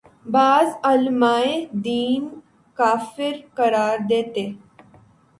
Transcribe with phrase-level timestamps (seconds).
[0.25, 1.53] بعض علماے
[1.85, 2.27] دین
[2.77, 4.45] کافر قرار دیتے